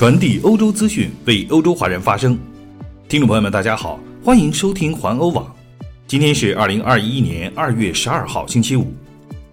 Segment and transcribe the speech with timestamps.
[0.00, 2.34] 传递欧洲资讯，为欧洲华人发声。
[3.06, 5.54] 听众朋友们，大家好，欢迎收听环欧网。
[6.06, 8.94] 今天是二零二一年二月十二号，星期五。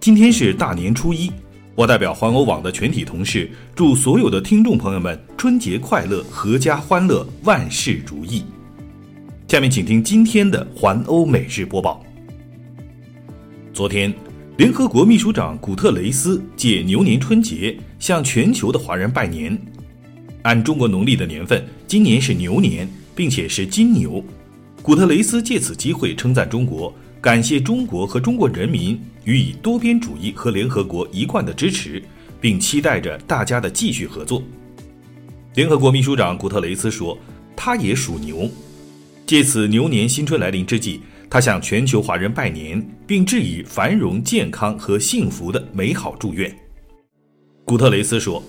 [0.00, 1.30] 今天是大年初一，
[1.74, 8.42] 我代表环欧网的全体同事，祝所有的听众朋友们春节快乐，阖家欢乐，万事如意。
[9.48, 12.02] 下面请听今天的环欧每日播报。
[13.74, 14.10] 昨天，
[14.56, 19.54] 联合国秘书长古特雷斯借牛年春节向全球的华人拜年。
[20.48, 24.24] 按中国农历的年份，今年是牛年，并且是金牛。
[24.80, 26.90] 古特雷斯借此机会称赞中国，
[27.20, 32.02] 感谢中国和中国人民予以多边主义和联合国一贯的支持，
[32.40, 34.42] 并期待着大家的继续合作。
[35.54, 37.18] 联合国秘书长古特雷斯说，
[37.54, 38.48] 他也属牛，
[39.26, 46.50] 借此牛年新春来临之际，他向全球华人拜年，并致以繁荣、健康和幸福的美好祝愿。
[47.66, 48.42] 古特雷斯说。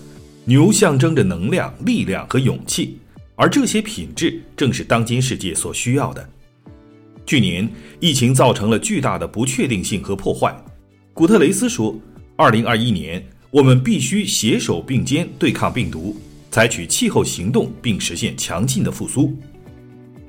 [0.50, 2.98] 牛象征着能量、力量和勇气，
[3.36, 6.28] 而这些品质正是当今世界所需要的。
[7.24, 7.70] 去年
[8.00, 10.60] 疫情造成了巨大的不确定性和破坏。
[11.14, 11.96] 古特雷斯说
[12.36, 16.20] ：“二零二一年，我们必须携手并肩对抗病毒，
[16.50, 19.38] 采取气候行动，并实现强劲的复苏。”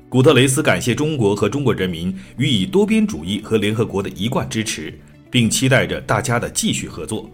[0.07, 4.93] 古特雷斯感谢中国和中国人民予以多边主义和联合国的一贯支持，
[5.31, 7.27] 并期待着大家的继续合作。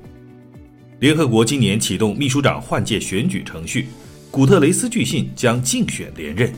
[1.00, 3.88] 联合国今年启动秘书长换届选举程序，
[4.32, 6.52] 古特雷斯据信将竞选连任。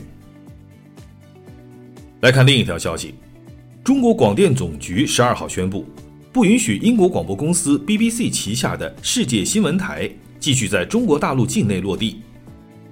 [2.20, 3.14] 来看另一条消息，
[3.84, 5.84] 中国广电总局十二号宣布，
[6.32, 12.22] 不允许英国广播公司 BBC 旗下的世界新闻台继续在中国大陆境内落地。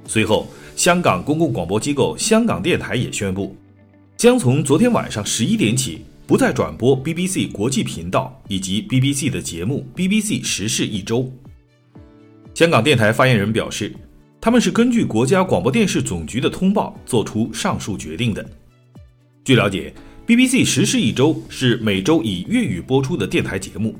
[0.06, 3.56] 随后，香港公共广播机构香港电台也宣布，
[4.18, 6.04] 将从昨天晚上十一点起。
[6.28, 11.20] 不再转播 BBC 国际频道以及 BBC 的节目《BBC 时事一周》。
[12.52, 13.96] 香港电台发言人表示，
[14.38, 18.46] 他们是根据国家广播电视总局的通报作出上述决定的。
[19.42, 19.90] 据了解
[20.26, 23.96] ，BBC 时事一周是每周以粤语播出的电台节目，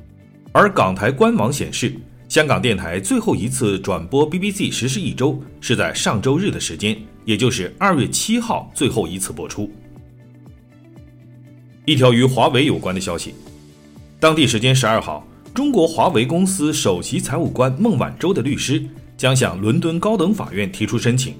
[0.51, 1.95] 而港台官网显示，
[2.27, 6.95] 香港电台最后一次转播 BBC 时事一周是在上周日的时间，
[7.25, 9.67] 也就是二月七号最后一次播出。
[11.89, 13.33] 一条与华为有关的消息，
[14.19, 18.79] 当地时间十二号，中国华为公司首席财务官孟晚舟的律师
[19.17, 21.33] 将向伦敦高等法院提出申请，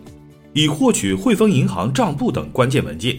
[0.53, 3.15] 以获取汇丰银行账簿等关键文件。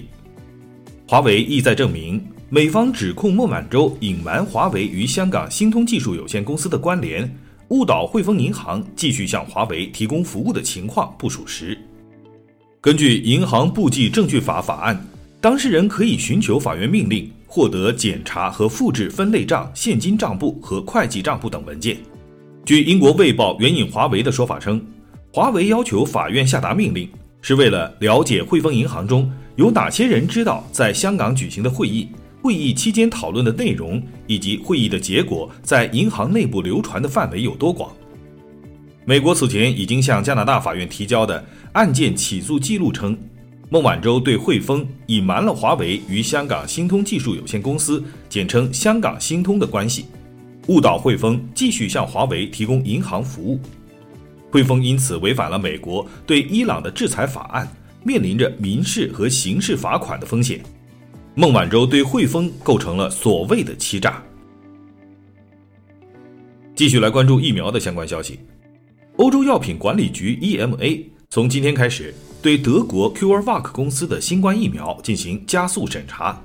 [1.07, 7.33] 华为意在证明，美方指控孟晚舟隐瞒华为与香港新通技术有限公司的关联，
[7.69, 11.79] 误导汇丰银行继续向华为提供服务的情况不属实。
[12.81, 15.01] 根据《银行簿记证据法》法案。
[15.43, 21.97] 当事人可以寻求法院命令，获得检查和复制分类账、现金账簿和会计账簿等文件。
[22.67, 24.85] 据英国《卫报》援引华为的说法称，
[25.33, 27.09] 华为要求法院下达命令，
[27.41, 32.07] 是为了了解汇丰银行中有哪些人知道在香港举行的会议、
[32.43, 37.91] 会议期间讨论的内容以及会议的结果在银行内部流传的范围有多广。
[39.07, 43.17] 美国此前已经向加拿大法院提交的案件起诉记录称。
[43.73, 50.07] 孟晚舟对汇丰隐瞒了华为与香港新通技术有限公司（简称香港新通）的关系，
[50.67, 53.61] 误导汇丰继续向华为提供银行服务。
[54.51, 57.69] 汇丰因此违反了美国对伊朗的制裁法案，
[58.03, 60.61] 面临着民事和刑事罚款的风险。
[61.37, 64.21] 孟晚舟对汇丰构成了所谓的欺诈。
[66.75, 68.41] 继续来关注疫苗的相关消息，
[69.19, 72.13] 欧洲药品管理局 （EMA） 从今天开始。
[72.43, 76.43] 对德国 CureVac 公司的新冠疫苗进行加速审查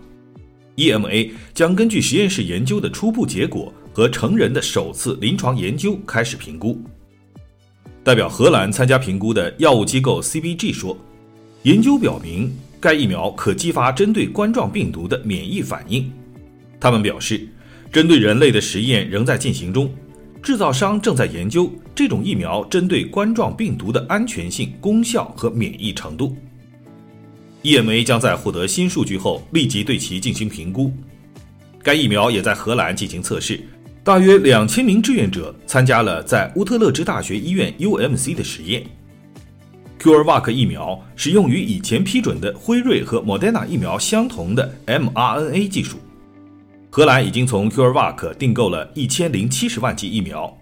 [0.75, 6.81] ，EMA 将根据实验室研究的初步结果和成人的首次临床研究开始评估。
[8.03, 10.97] 代表荷兰参加评估的药物机构 CBG 说，
[11.63, 16.11] 研究表明该疫苗可激发针对冠状病毒的免疫反应。
[16.77, 17.47] 他们表示，
[17.89, 19.89] 针对人类的实验仍在进行中。
[20.43, 26.35] 制造商正在研究这种疫苗针对冠状病毒的安全性、功效和免疫程度。
[27.63, 30.91] EMA 将在获得新数据后立即对其进行评估。
[31.81, 33.59] 该疫苗也在荷兰进行测试，
[34.03, 38.83] 大约两千名志愿者参加了在乌特勒支大学医院 UMC 的实验。
[39.99, 45.97] CureVac 疫苗使用与以前批准的辉瑞和 Moderna 疫苗相同的 mRNA 技术。
[46.91, 50.55] 荷兰已经从 CureVac 订购了一千零七十万剂疫苗，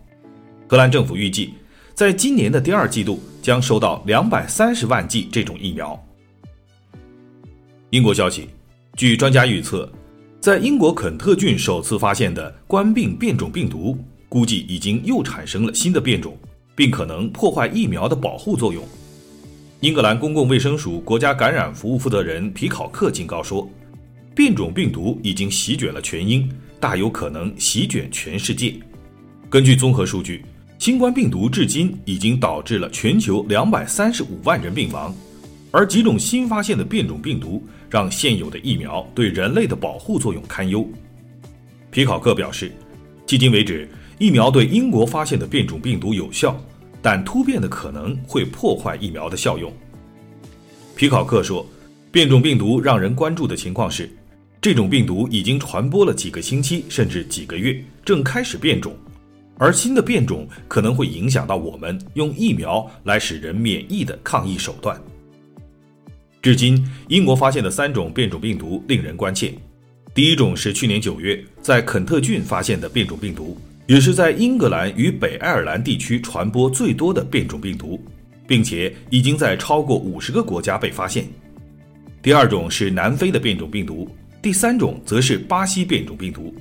[0.68, 1.54] 荷兰政府预计，
[1.94, 6.02] 在今年的第二季度将收到两百三十万剂这种疫苗。
[7.92, 8.48] 英国消息，
[8.96, 9.92] 据专家预测，
[10.40, 16.36] 在英国肯特郡首次发现的冠病变种病毒，估计已经又产生了新的变种，
[16.76, 18.84] 并可能破坏疫苗的保护作用，
[19.82, 23.70] 英格兰公共卫生署国家感染服务负责人皮考克警告说，
[24.34, 26.50] 变种病毒已经席卷了全英，
[26.80, 28.74] 大有可能席卷全世界。
[29.52, 30.44] 根据综合数据，
[30.84, 35.16] 新冠病毒至今已经导致了全球两百三十五万人病亡，
[35.72, 40.86] 而几种新发现的变种病毒让现有的疫苗对人类的保护作用堪忧。
[41.90, 42.70] 皮考克表示，
[43.26, 43.88] 迄今为止，
[44.20, 46.54] 疫苗对英国发现的变种病毒有效。
[47.02, 49.72] 但突变的可能会破坏疫苗的效用。
[50.98, 51.66] 皮考克说，
[52.12, 54.14] 变种病毒让人关注的情况是，
[54.60, 58.94] 这种病毒已经传播了几个星期甚至几个月，正开始变种，
[59.64, 65.02] 而新的变种可能会影响到我们用疫苗来使人免疫的抗疫手段。
[66.42, 69.54] 至今，英国发现的三种变种病毒令人关切。
[70.14, 73.58] 第一种是去年九月在肯特郡发现的变种病毒。
[73.88, 77.98] 也是在英格兰与北爱尔兰地区传播最多的变种病毒，
[78.46, 81.26] 并且已经在超过五十个国家被发现。
[82.22, 84.10] 第二种是南非的变种病毒，
[84.42, 86.54] 第三种则是巴西变种病毒。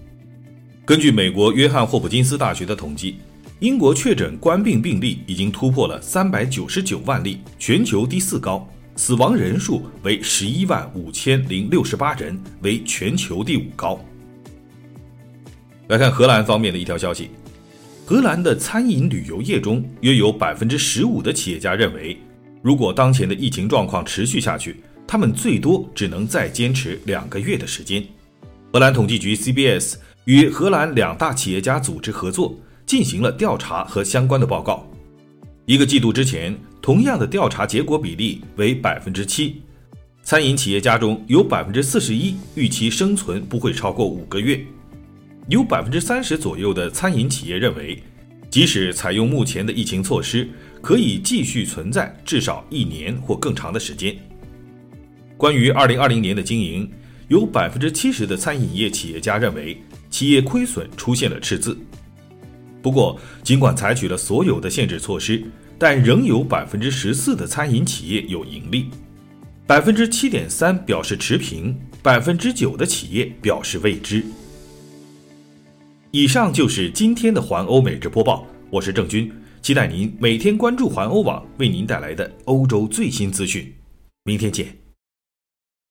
[0.85, 3.19] 根据美国约翰霍普金斯大学的统计，
[3.61, 14.05] 英国确诊冠病病例已经突破了三百九十九万例，全球第四高；死亡人数为十一万五千零六十八人，为全球第五高。
[15.87, 17.31] 来看荷兰方面的一条消息，
[18.05, 22.19] 荷兰的餐饮旅游业中约有百分之十五的企业家认为，
[22.61, 28.05] 如果当前的疫情状况持续下去，他们最多只能再坚持两个月的时间。
[28.73, 34.89] 荷兰统计局 CBS 与荷兰两大企业家组织合作，进行了调查和相关的报告。
[35.67, 39.63] 一个季度之前，同样的调查结果比例为百分之七，
[40.23, 44.61] 餐饮企业家中有百分之四十一预期生存不会超过五个月。
[45.49, 48.01] 有百分之三十左右的餐饮企业认为，
[48.49, 50.49] 即使采用目前的疫情措施，
[50.81, 54.17] 可以继续存在至少一年或更长的时间。
[55.37, 56.89] 关于二零二零年的经营，
[57.27, 61.77] 有百分之七十的餐饮业企业家认为企业亏损出现了赤字。
[62.81, 65.43] 不过，尽管采取了所有的限制措施，
[65.79, 68.91] 但仍有百分之十四的餐饮企业有盈利，
[69.67, 74.23] 百分之七点三表示持平，百分之九的企业表示未知。
[76.11, 79.33] 以上就是今天的环欧美日播报，我是郑军，
[79.63, 83.73] 期待您每天关注环欧网为您带来的欧洲最新资讯，
[84.25, 84.82] 明天见。